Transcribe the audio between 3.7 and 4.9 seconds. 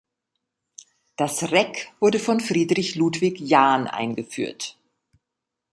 eingeführt.